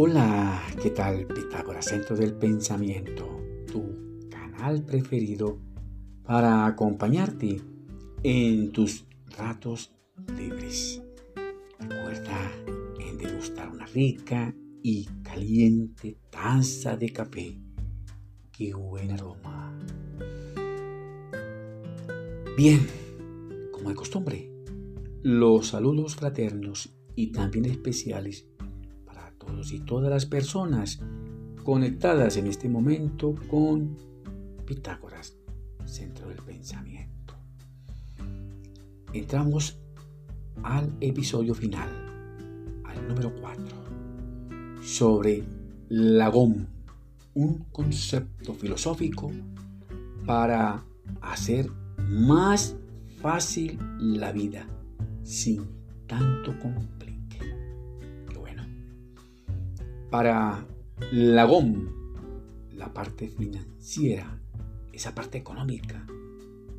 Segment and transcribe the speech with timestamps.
[0.00, 3.42] Hola, ¿qué tal Pitágoras, Centro del Pensamiento?
[3.66, 5.58] Tu canal preferido
[6.22, 7.60] para acompañarte
[8.22, 9.06] en tus
[9.36, 9.92] ratos
[10.36, 11.02] libres.
[11.80, 12.52] Recuerda
[13.00, 14.54] en degustar una rica
[14.84, 17.58] y caliente taza de café.
[18.52, 19.76] ¡Qué buen aroma!
[22.56, 22.86] Bien,
[23.72, 24.48] como de costumbre,
[25.24, 28.47] los saludos fraternos y también especiales
[29.72, 31.00] y todas las personas
[31.64, 33.96] conectadas en este momento con
[34.64, 35.36] Pitágoras,
[35.84, 37.34] centro del pensamiento.
[39.12, 39.78] Entramos
[40.62, 41.88] al episodio final,
[42.84, 43.76] al número 4,
[44.82, 45.42] sobre
[45.88, 46.68] Lagón,
[47.34, 49.30] un concepto filosófico
[50.24, 50.84] para
[51.20, 51.70] hacer
[52.08, 52.76] más
[53.20, 54.66] fácil la vida
[55.22, 55.66] sin
[56.06, 56.97] tanto complicación.
[60.10, 60.66] Para
[61.12, 61.90] Lagón,
[62.74, 64.40] la parte financiera,
[64.92, 66.06] esa parte económica,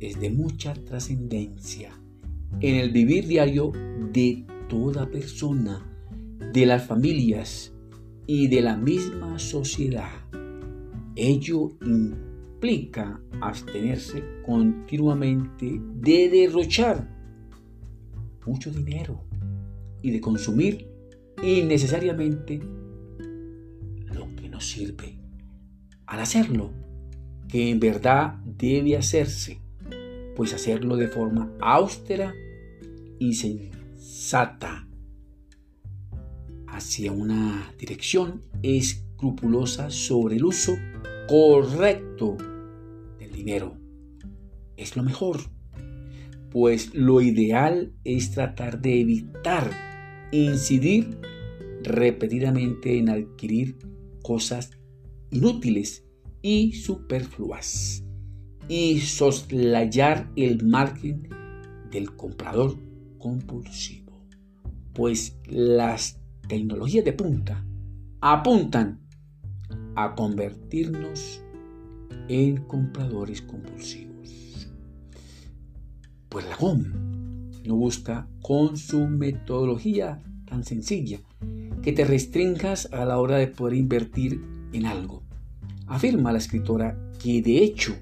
[0.00, 1.92] es de mucha trascendencia
[2.60, 3.72] en el vivir diario
[4.12, 5.88] de toda persona,
[6.52, 7.72] de las familias
[8.26, 10.10] y de la misma sociedad.
[11.14, 17.08] Ello implica abstenerse continuamente de derrochar
[18.44, 19.22] mucho dinero
[20.02, 20.88] y de consumir
[21.42, 22.60] innecesariamente
[24.60, 25.18] sirve.
[26.06, 26.72] Al hacerlo,
[27.48, 29.60] que en verdad debe hacerse,
[30.34, 32.34] pues hacerlo de forma austera
[33.18, 34.88] y sensata
[36.66, 40.72] hacia una dirección escrupulosa sobre el uso
[41.28, 42.36] correcto
[43.18, 43.76] del dinero.
[44.76, 45.40] Es lo mejor,
[46.50, 49.70] pues lo ideal es tratar de evitar
[50.32, 51.18] incidir
[51.82, 53.76] repetidamente en adquirir
[54.22, 54.70] cosas
[55.30, 56.04] inútiles
[56.42, 58.04] y superfluas
[58.68, 61.28] y soslayar el margen
[61.90, 62.76] del comprador
[63.18, 64.12] compulsivo.
[64.92, 67.64] Pues las tecnologías de punta
[68.20, 69.00] apuntan
[69.94, 71.42] a convertirnos
[72.28, 74.68] en compradores compulsivos.
[76.28, 76.84] Pues la GOM
[77.66, 81.20] no busca con su metodología tan sencilla
[81.82, 84.40] que te restringas a la hora de poder invertir
[84.72, 85.22] en algo.
[85.86, 87.94] Afirma la escritora que de hecho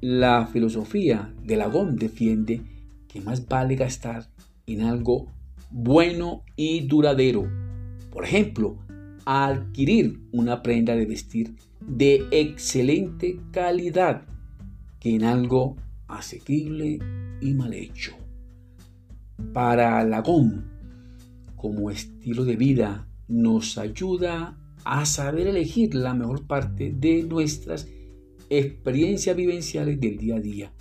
[0.00, 2.62] la filosofía de la GOM defiende
[3.08, 4.28] que más vale gastar
[4.66, 5.26] en algo
[5.70, 7.48] bueno y duradero.
[8.10, 8.78] Por ejemplo,
[9.24, 14.22] adquirir una prenda de vestir de excelente calidad
[15.00, 15.76] que en algo
[16.06, 16.98] asequible
[17.40, 18.12] y mal hecho.
[19.52, 20.62] Para la GOM,
[21.58, 27.88] como estilo de vida nos ayuda a saber elegir la mejor parte de nuestras
[28.48, 30.72] experiencias vivenciales del día a día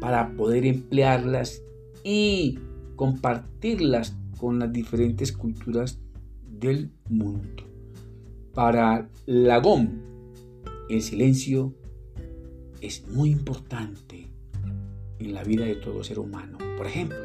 [0.00, 1.62] para poder emplearlas
[2.02, 2.58] y
[2.96, 5.98] compartirlas con las diferentes culturas
[6.46, 7.64] del mundo.
[8.52, 10.02] Para Lagón,
[10.90, 11.74] el silencio
[12.80, 14.28] es muy importante
[15.18, 16.58] en la vida de todo ser humano.
[16.76, 17.16] Por ejemplo,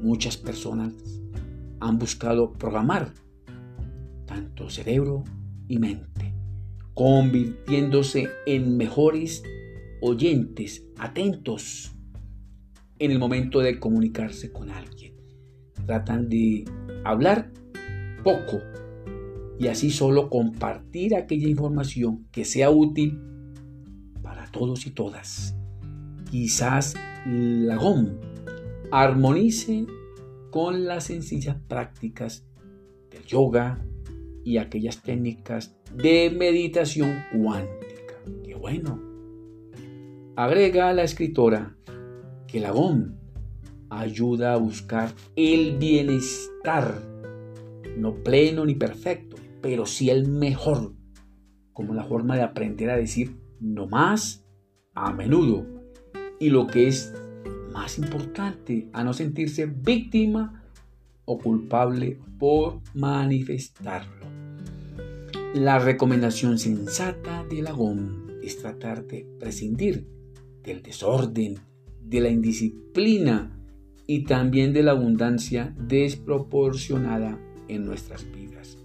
[0.00, 0.92] muchas personas
[1.80, 3.12] han buscado programar
[4.26, 5.24] tanto cerebro
[5.68, 6.34] y mente,
[6.94, 9.42] convirtiéndose en mejores
[10.00, 11.94] oyentes, atentos
[12.98, 15.14] en el momento de comunicarse con alguien.
[15.86, 16.64] Tratan de
[17.04, 17.52] hablar
[18.24, 18.60] poco
[19.58, 23.20] y así solo compartir aquella información que sea útil
[24.22, 25.56] para todos y todas.
[26.30, 26.94] Quizás
[27.24, 28.18] la GOM
[28.90, 29.86] armonice
[30.56, 32.46] con las sencillas prácticas
[33.10, 33.84] del yoga
[34.42, 38.14] y aquellas técnicas de meditación cuántica.
[38.42, 38.98] ¡Qué bueno!
[40.34, 41.76] Agrega la escritora
[42.46, 43.18] que la GOM
[43.90, 47.02] ayuda a buscar el bienestar,
[47.98, 50.94] no pleno ni perfecto, pero sí el mejor,
[51.74, 54.42] como la forma de aprender a decir no más
[54.94, 55.66] a menudo
[56.40, 57.12] y lo que es
[57.86, 60.64] más importante, a no sentirse víctima
[61.24, 64.26] o culpable por manifestarlo.
[65.54, 70.04] La recomendación sensata de la GOM es tratar de prescindir
[70.64, 71.60] del desorden,
[72.02, 73.56] de la indisciplina
[74.08, 77.38] y también de la abundancia desproporcionada
[77.68, 78.78] en nuestras vidas.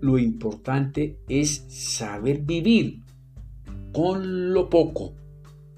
[0.00, 3.02] Lo importante es saber vivir
[3.92, 5.12] con lo poco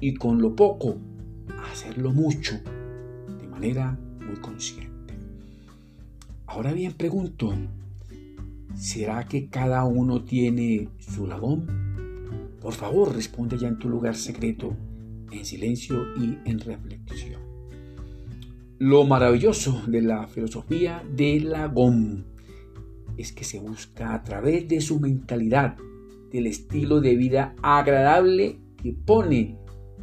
[0.00, 1.00] y con lo poco
[1.78, 2.60] hacerlo mucho
[3.40, 3.96] de manera
[4.26, 5.14] muy consciente.
[6.46, 7.54] Ahora bien, pregunto,
[8.74, 11.68] ¿será que cada uno tiene su lagón?
[12.60, 14.76] Por favor, responde ya en tu lugar secreto,
[15.30, 17.42] en silencio y en reflexión.
[18.78, 22.26] Lo maravilloso de la filosofía de Lagón
[23.16, 25.76] es que se busca a través de su mentalidad,
[26.32, 29.58] del estilo de vida agradable que pone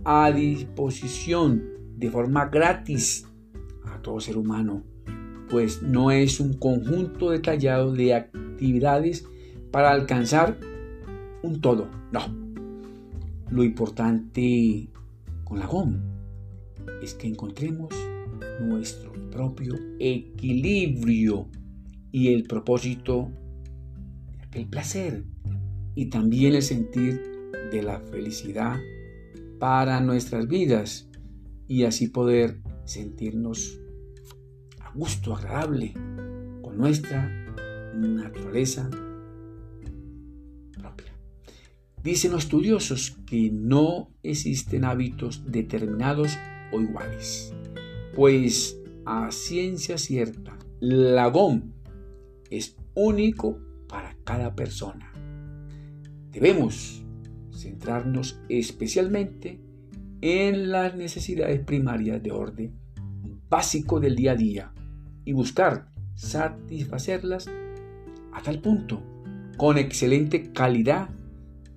[0.05, 1.63] a disposición
[1.97, 3.27] de forma gratis
[3.85, 4.83] a todo ser humano,
[5.49, 9.27] pues no es un conjunto detallado de actividades
[9.71, 10.57] para alcanzar
[11.43, 12.21] un todo, no.
[13.49, 14.89] Lo importante
[15.43, 15.99] con la GOM
[17.01, 17.93] es que encontremos
[18.61, 21.47] nuestro propio equilibrio
[22.11, 23.29] y el propósito
[24.55, 25.23] el placer
[25.95, 27.21] y también el sentir
[27.71, 28.77] de la felicidad
[29.59, 31.09] para nuestras vidas
[31.67, 33.79] y así poder sentirnos
[34.79, 35.93] a gusto, agradable
[36.61, 37.29] con nuestra
[37.95, 38.89] naturaleza
[40.73, 41.13] propia.
[42.03, 46.37] Dicen los estudiosos que no existen hábitos determinados
[46.71, 47.53] o iguales,
[48.15, 51.71] pues a ciencia cierta, la GOM
[52.49, 55.11] es único para cada persona.
[56.31, 57.04] Debemos
[57.55, 59.59] centrarnos especialmente
[60.21, 62.85] en las necesidades primarias de orden
[63.49, 64.71] básico del día a día
[65.23, 67.47] y buscar satisfacerlas
[68.33, 69.01] a tal punto,
[69.57, 71.09] con excelente calidad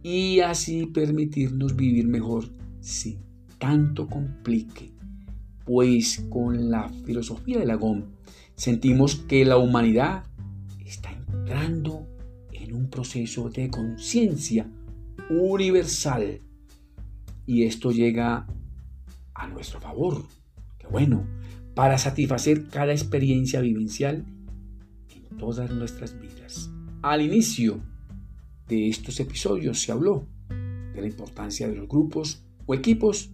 [0.02, 2.48] y así permitirnos vivir mejor
[2.80, 3.20] sin
[3.58, 4.92] tanto complique.
[5.64, 8.06] Pues con la filosofía de Lagón
[8.54, 10.24] sentimos que la humanidad
[10.84, 12.06] está entrando
[12.52, 14.68] en un proceso de conciencia
[15.30, 16.40] universal.
[17.46, 18.46] Y esto llega
[19.34, 20.24] a nuestro favor.
[20.78, 21.26] Qué bueno.
[21.74, 24.24] Para satisfacer cada experiencia vivencial
[25.14, 26.70] en todas nuestras vidas.
[27.02, 27.80] Al inicio
[28.66, 33.30] de estos episodios se habló de la importancia de los grupos o equipos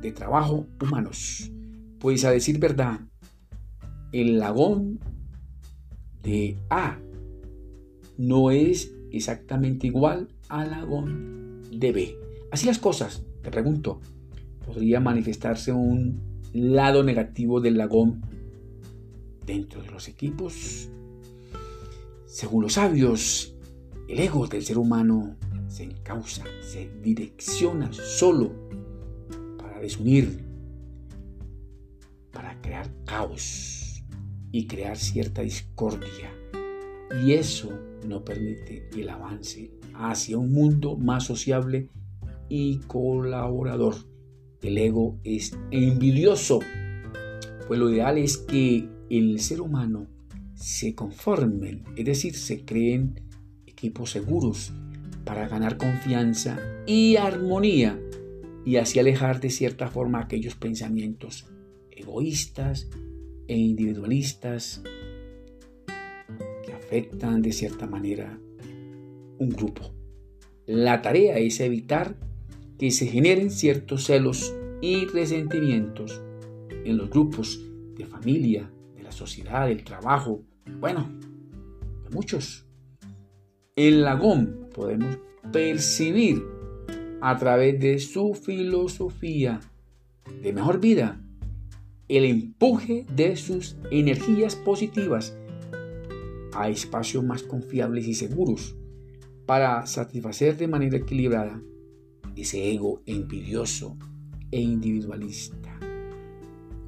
[0.00, 1.50] de trabajo humanos.
[1.98, 3.00] Pues a decir verdad,
[4.12, 4.98] el lagón
[6.22, 6.98] de A
[8.18, 12.18] no es exactamente igual al lagón de B.
[12.50, 14.00] Así las cosas, te pregunto,
[14.66, 16.20] ¿podría manifestarse un
[16.52, 18.20] lado negativo del lagón
[19.46, 20.90] dentro de los equipos?
[22.26, 23.54] Según los sabios,
[24.08, 25.36] el ego del ser humano
[25.68, 28.52] se encausa, se direcciona solo
[29.56, 30.44] para desunir,
[32.30, 34.04] para crear caos
[34.50, 36.41] y crear cierta discordia.
[37.20, 41.88] Y eso no permite el avance hacia un mundo más sociable
[42.48, 43.94] y colaborador.
[44.62, 46.60] El ego es envidioso,
[47.66, 50.06] pues lo ideal es que el ser humano
[50.54, 53.20] se conformen, es decir, se creen
[53.66, 54.72] equipos seguros
[55.24, 58.00] para ganar confianza y armonía
[58.64, 61.46] y así alejar de cierta forma aquellos pensamientos
[61.90, 62.88] egoístas
[63.48, 64.82] e individualistas
[66.92, 68.38] afectan de cierta manera
[69.38, 69.94] un grupo.
[70.66, 72.16] La tarea es evitar
[72.78, 76.20] que se generen ciertos celos y resentimientos
[76.84, 77.58] en los grupos
[77.96, 80.42] de familia, de la sociedad, del trabajo,
[80.80, 81.10] bueno,
[82.04, 82.66] de muchos.
[83.74, 85.16] En la GOM podemos
[85.50, 86.44] percibir
[87.22, 89.60] a través de su filosofía
[90.42, 91.22] de mejor vida
[92.08, 95.34] el empuje de sus energías positivas
[96.54, 98.76] a espacios más confiables y seguros
[99.46, 101.60] para satisfacer de manera equilibrada
[102.36, 103.96] ese ego envidioso
[104.50, 105.78] e individualista.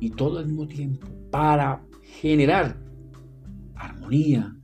[0.00, 1.84] Y todo al mismo tiempo para
[2.20, 2.78] generar
[3.74, 4.54] armonía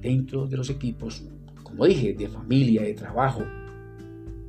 [0.00, 1.24] dentro de los equipos,
[1.62, 3.42] como dije, de familia, de trabajo,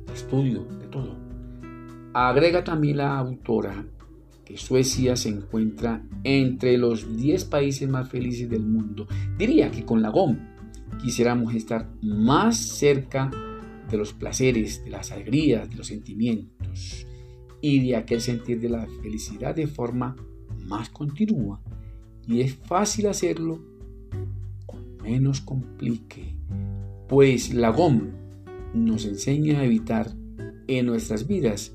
[0.06, 1.16] de estudio, de todo.
[2.12, 3.84] Agrega también la autora
[4.56, 9.06] Suecia se encuentra entre los 10 países más felices del mundo.
[9.38, 10.38] Diría que con la GOM
[11.02, 13.30] quisiéramos estar más cerca
[13.90, 17.06] de los placeres, de las alegrías, de los sentimientos
[17.60, 20.16] y de aquel sentir de la felicidad de forma
[20.66, 21.60] más continua.
[22.26, 23.60] Y es fácil hacerlo
[24.66, 26.36] con menos complique,
[27.08, 28.10] pues la GOM
[28.74, 30.14] nos enseña a evitar
[30.68, 31.74] en nuestras vidas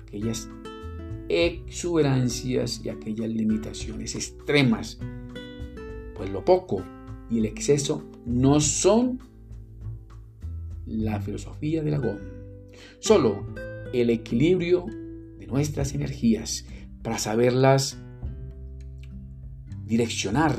[0.00, 0.48] aquellas
[1.30, 4.98] exuberancias y aquellas limitaciones extremas.
[6.16, 6.82] Pues lo poco
[7.30, 9.20] y el exceso no son
[10.86, 12.18] la filosofía de la GOM.
[12.98, 13.46] Solo
[13.92, 14.86] el equilibrio
[15.38, 16.66] de nuestras energías
[17.02, 17.98] para saberlas
[19.86, 20.56] direccionar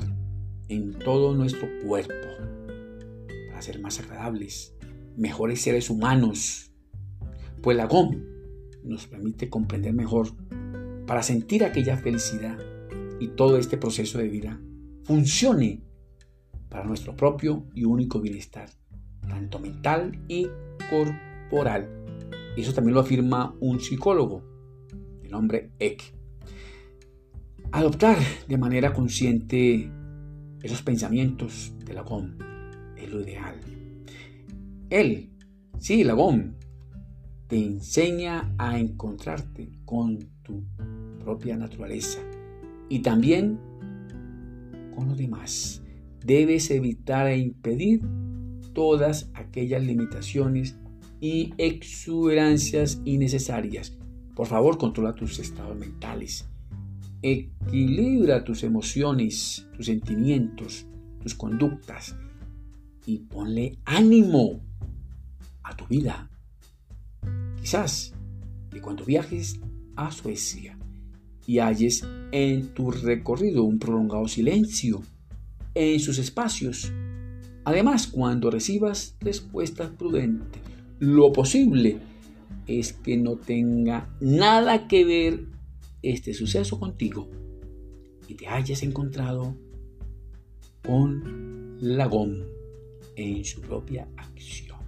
[0.70, 2.14] en todo nuestro cuerpo,
[3.50, 4.74] para ser más agradables,
[5.18, 6.72] mejores seres humanos.
[7.62, 8.24] Pues la GOM
[8.84, 10.30] nos permite comprender mejor
[11.12, 12.58] para sentir aquella felicidad
[13.20, 14.62] y todo este proceso de vida
[15.04, 15.84] funcione
[16.70, 18.70] para nuestro propio y único bienestar,
[19.28, 20.48] tanto mental y
[20.90, 21.90] corporal.
[22.56, 24.42] Eso también lo afirma un psicólogo,
[25.22, 26.02] el nombre Eck.
[27.74, 29.92] Adoptar de manera consciente
[30.64, 32.38] esos pensamientos de la GOM
[32.96, 33.60] es lo ideal.
[34.90, 35.30] Él,
[35.78, 36.54] sí, la GOM,
[37.50, 40.64] te enseña a encontrarte con tu
[41.24, 42.20] propia naturaleza
[42.90, 43.60] y también
[44.96, 45.82] con los demás.
[46.24, 48.02] Debes evitar e impedir
[48.74, 50.78] todas aquellas limitaciones
[51.20, 53.98] y exuberancias innecesarias.
[54.36, 56.48] Por favor, controla tus estados mentales.
[57.22, 60.88] Equilibra tus emociones, tus sentimientos,
[61.22, 62.16] tus conductas
[63.06, 64.62] y ponle ánimo
[65.64, 66.30] a tu vida.
[67.60, 68.14] Quizás
[68.72, 69.60] que cuando viajes
[69.96, 70.78] a Suecia
[71.52, 75.04] y halles en tu recorrido un prolongado silencio
[75.74, 76.94] en sus espacios.
[77.66, 80.62] Además, cuando recibas respuestas prudentes,
[81.00, 81.98] lo posible
[82.68, 85.44] es que no tenga nada que ver
[86.02, 87.30] este suceso contigo
[88.30, 89.54] y te hayas encontrado
[90.86, 92.46] con Lagón
[93.18, 94.80] en su propia acción.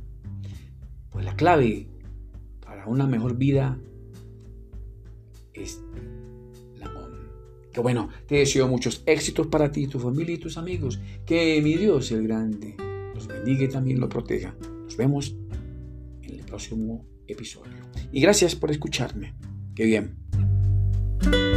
[1.10, 1.88] Pues la clave
[2.62, 3.78] para una mejor vida
[5.54, 5.82] es.
[7.74, 11.00] Que bueno, te deseo muchos éxitos para ti, tu familia y tus amigos.
[11.26, 12.76] Que mi Dios, el grande,
[13.16, 14.56] los bendiga y también los proteja.
[14.84, 15.36] Nos vemos
[16.22, 17.74] en el próximo episodio.
[18.12, 19.34] Y gracias por escucharme.
[19.76, 21.53] Qué bien.